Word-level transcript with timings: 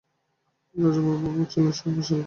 রাজারামবাবু 0.75 1.41
ছিলেন 1.51 1.71
শর্মিলার 1.71 2.09
বাপ। 2.09 2.19